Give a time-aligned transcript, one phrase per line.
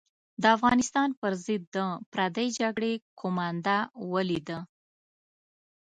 [0.41, 1.77] د افغانستان پر ضد د
[2.11, 3.77] پردۍ جګړې قومانده
[4.11, 4.59] ولیده.